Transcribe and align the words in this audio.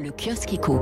Le 0.00 0.12
kiosque 0.12 0.54
éco. 0.54 0.80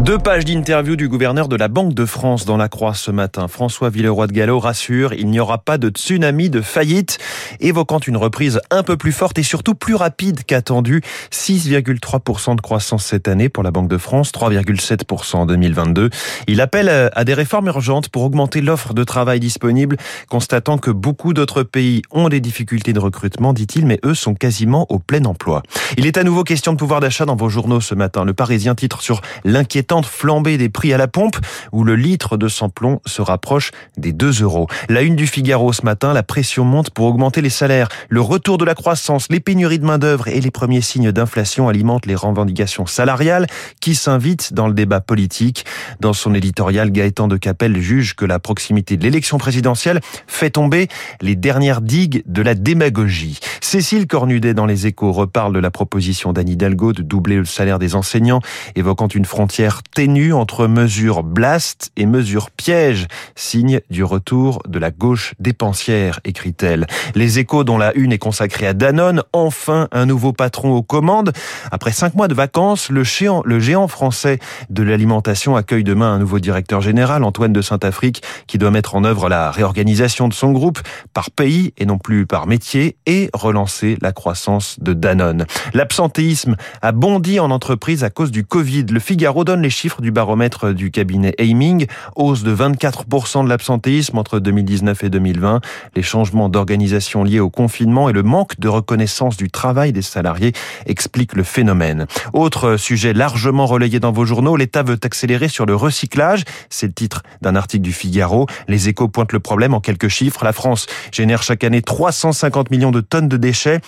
Deux 0.00 0.18
pages 0.18 0.44
d'interview 0.44 0.94
du 0.94 1.08
gouverneur 1.08 1.48
de 1.48 1.56
la 1.56 1.68
Banque 1.68 1.94
de 1.94 2.04
France 2.04 2.44
dans 2.44 2.56
la 2.56 2.68
Croix 2.68 2.94
ce 2.94 3.10
matin. 3.10 3.48
François 3.48 3.88
Villeroy 3.88 4.26
de 4.26 4.32
Gallo 4.32 4.58
rassure, 4.58 5.12
il 5.12 5.28
n'y 5.28 5.40
aura 5.40 5.58
pas 5.58 5.78
de 5.78 5.88
tsunami 5.88 6.50
de 6.50 6.60
faillite, 6.60 7.18
évoquant 7.60 7.98
une 7.98 8.16
reprise 8.16 8.60
un 8.70 8.82
peu 8.82 8.96
plus 8.96 9.12
forte 9.12 9.38
et 9.38 9.42
surtout 9.42 9.74
plus 9.74 9.94
rapide 9.94 10.44
qu'attendu. 10.44 11.02
6,3% 11.32 12.56
de 12.56 12.60
croissance 12.60 13.04
cette 13.04 13.26
année 13.26 13.48
pour 13.48 13.62
la 13.62 13.70
Banque 13.70 13.88
de 13.88 13.98
France, 13.98 14.32
3,7% 14.32 15.36
en 15.36 15.46
2022. 15.46 16.10
Il 16.46 16.60
appelle 16.60 16.88
à 16.88 17.24
des 17.24 17.34
réformes 17.34 17.68
urgentes 17.68 18.08
pour 18.10 18.22
augmenter 18.22 18.60
l'offre 18.60 18.94
de 18.94 19.04
travail 19.04 19.40
disponible, 19.40 19.96
constatant 20.28 20.78
que 20.78 20.90
beaucoup 20.90 21.32
d'autres 21.32 21.62
pays 21.62 22.02
ont 22.10 22.28
des 22.28 22.40
difficultés 22.40 22.92
de 22.92 23.00
recrutement, 23.00 23.52
dit-il, 23.52 23.86
mais 23.86 23.98
eux 24.04 24.14
sont 24.14 24.34
quasiment 24.34 24.86
au 24.90 24.98
plein 24.98 25.24
emploi. 25.24 25.62
Il 25.96 26.06
est 26.06 26.18
à 26.18 26.24
nouveau 26.24 26.44
question 26.44 26.72
de 26.72 26.78
pouvoir 26.78 27.00
d'achat 27.00 27.24
dans 27.24 27.36
vos 27.36 27.48
journaux 27.48 27.77
ce 27.80 27.94
matin. 27.94 28.24
Le 28.24 28.34
Parisien 28.34 28.74
titre 28.74 29.02
sur 29.02 29.20
l'inquiétante 29.44 30.06
flambée 30.06 30.58
des 30.58 30.68
prix 30.68 30.92
à 30.92 30.98
la 30.98 31.08
pompe 31.08 31.36
où 31.72 31.84
le 31.84 31.96
litre 31.96 32.36
de 32.36 32.48
sans-plomb 32.48 33.00
se 33.06 33.22
rapproche 33.22 33.70
des 33.96 34.12
2 34.12 34.42
euros. 34.42 34.66
La 34.88 35.02
une 35.02 35.16
du 35.16 35.26
Figaro 35.26 35.72
ce 35.72 35.84
matin, 35.84 36.12
la 36.12 36.22
pression 36.22 36.64
monte 36.64 36.90
pour 36.90 37.06
augmenter 37.06 37.40
les 37.40 37.50
salaires. 37.50 37.88
Le 38.08 38.20
retour 38.20 38.58
de 38.58 38.64
la 38.64 38.74
croissance, 38.74 39.26
les 39.30 39.40
pénuries 39.40 39.78
de 39.78 39.84
main-d'œuvre 39.84 40.28
et 40.28 40.40
les 40.40 40.50
premiers 40.50 40.80
signes 40.80 41.12
d'inflation 41.12 41.68
alimentent 41.68 42.06
les 42.06 42.14
revendications 42.14 42.86
salariales 42.86 43.46
qui 43.80 43.94
s'invitent 43.94 44.54
dans 44.54 44.68
le 44.68 44.74
débat 44.74 45.00
politique. 45.00 45.64
Dans 46.00 46.12
son 46.12 46.34
éditorial, 46.34 46.90
Gaëtan 46.90 47.28
de 47.28 47.36
Capelle 47.36 47.78
juge 47.80 48.14
que 48.14 48.24
la 48.24 48.38
proximité 48.38 48.96
de 48.96 49.02
l'élection 49.02 49.38
présidentielle 49.38 50.00
fait 50.26 50.50
tomber 50.50 50.88
les 51.20 51.36
dernières 51.36 51.80
digues 51.80 52.22
de 52.26 52.42
la 52.42 52.54
démagogie. 52.54 53.38
Cécile 53.60 54.06
Cornudet 54.06 54.54
dans 54.54 54.64
les 54.64 54.86
échos 54.86 55.12
reparle 55.12 55.52
de 55.52 55.58
la 55.58 55.70
proposition 55.70 56.32
d'Anne 56.32 56.48
Hidalgo 56.48 56.94
de 56.94 57.02
doubler 57.02 57.36
le 57.36 57.44
salaire 57.44 57.67
des 57.76 57.94
enseignants, 57.94 58.40
évoquant 58.74 59.08
une 59.08 59.26
frontière 59.26 59.82
ténue 59.94 60.32
entre 60.32 60.66
mesures 60.66 61.22
blast 61.22 61.92
et 61.96 62.06
mesures 62.06 62.50
piège, 62.50 63.06
signe 63.34 63.80
du 63.90 64.02
retour 64.02 64.62
de 64.66 64.78
la 64.78 64.90
gauche 64.90 65.34
dépensière, 65.38 66.20
écrit-elle. 66.24 66.86
Les 67.14 67.38
échos 67.38 67.64
dont 67.64 67.76
la 67.76 67.94
une 67.94 68.12
est 68.12 68.18
consacrée 68.18 68.66
à 68.66 68.72
Danone, 68.72 69.22
enfin 69.34 69.88
un 69.92 70.06
nouveau 70.06 70.32
patron 70.32 70.72
aux 70.72 70.82
commandes. 70.82 71.32
Après 71.70 71.92
cinq 71.92 72.14
mois 72.14 72.28
de 72.28 72.34
vacances, 72.34 72.88
le 72.88 73.04
géant, 73.04 73.42
le 73.44 73.60
géant 73.60 73.88
français 73.88 74.38
de 74.70 74.82
l'alimentation 74.82 75.56
accueille 75.56 75.84
demain 75.84 76.14
un 76.14 76.18
nouveau 76.18 76.38
directeur 76.38 76.80
général, 76.80 77.24
Antoine 77.24 77.52
de 77.52 77.60
Saint-Afrique, 77.60 78.22
qui 78.46 78.56
doit 78.56 78.70
mettre 78.70 78.94
en 78.94 79.04
œuvre 79.04 79.28
la 79.28 79.50
réorganisation 79.50 80.28
de 80.28 80.34
son 80.34 80.52
groupe 80.52 80.78
par 81.12 81.30
pays 81.30 81.74
et 81.76 81.84
non 81.84 81.98
plus 81.98 82.26
par 82.26 82.46
métier 82.46 82.96
et 83.06 83.28
relancer 83.34 83.98
la 84.00 84.12
croissance 84.12 84.76
de 84.80 84.92
Danone. 84.92 85.46
L'absentéisme 85.74 86.56
a 86.82 86.92
bondi 86.92 87.40
en 87.40 87.50
entreprise 87.58 88.04
à 88.04 88.10
cause 88.10 88.30
du 88.30 88.44
Covid. 88.44 88.84
Le 88.84 89.00
Figaro 89.00 89.42
donne 89.42 89.62
les 89.62 89.68
chiffres 89.68 90.00
du 90.00 90.12
baromètre 90.12 90.72
du 90.72 90.92
cabinet 90.92 91.34
Aiming. 91.38 91.86
Hausse 92.14 92.44
de 92.44 92.54
24% 92.54 93.42
de 93.42 93.48
l'absentéisme 93.48 94.16
entre 94.16 94.38
2019 94.38 95.02
et 95.02 95.10
2020. 95.10 95.60
Les 95.96 96.04
changements 96.04 96.48
d'organisation 96.48 97.24
liés 97.24 97.40
au 97.40 97.50
confinement 97.50 98.08
et 98.08 98.12
le 98.12 98.22
manque 98.22 98.60
de 98.60 98.68
reconnaissance 98.68 99.36
du 99.36 99.50
travail 99.50 99.92
des 99.92 100.02
salariés 100.02 100.52
expliquent 100.86 101.34
le 101.34 101.42
phénomène. 101.42 102.06
Autre 102.32 102.76
sujet 102.76 103.12
largement 103.12 103.66
relayé 103.66 103.98
dans 103.98 104.12
vos 104.12 104.24
journaux, 104.24 104.54
l'État 104.54 104.84
veut 104.84 105.00
accélérer 105.02 105.48
sur 105.48 105.66
le 105.66 105.74
recyclage. 105.74 106.44
C'est 106.70 106.86
le 106.86 106.92
titre 106.92 107.24
d'un 107.42 107.56
article 107.56 107.82
du 107.82 107.92
Figaro. 107.92 108.46
Les 108.68 108.88
échos 108.88 109.08
pointent 109.08 109.32
le 109.32 109.40
problème 109.40 109.74
en 109.74 109.80
quelques 109.80 110.06
chiffres. 110.06 110.44
La 110.44 110.52
France 110.52 110.86
génère 111.10 111.42
chaque 111.42 111.64
année 111.64 111.82
350 111.82 112.70
millions 112.70 112.92
de 112.92 113.00
tonnes 113.00 113.28
de 113.28 113.36
déchets. 113.36 113.80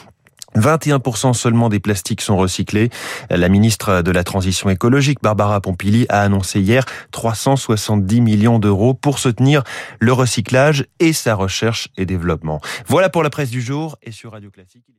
21% 0.56 1.32
seulement 1.32 1.68
des 1.68 1.80
plastiques 1.80 2.20
sont 2.20 2.36
recyclés. 2.36 2.90
La 3.30 3.48
ministre 3.48 4.02
de 4.02 4.10
la 4.10 4.24
Transition 4.24 4.70
écologique, 4.70 5.18
Barbara 5.22 5.60
Pompili, 5.60 6.06
a 6.08 6.22
annoncé 6.22 6.60
hier 6.60 6.84
370 7.12 8.20
millions 8.20 8.58
d'euros 8.58 8.94
pour 8.94 9.18
soutenir 9.18 9.62
le 9.98 10.12
recyclage 10.12 10.86
et 10.98 11.12
sa 11.12 11.34
recherche 11.34 11.88
et 11.96 12.06
développement. 12.06 12.60
Voilà 12.86 13.08
pour 13.08 13.22
la 13.22 13.30
presse 13.30 13.50
du 13.50 13.60
jour 13.60 13.96
et 14.02 14.12
sur 14.12 14.32
Radio 14.32 14.50
Classique. 14.50 14.90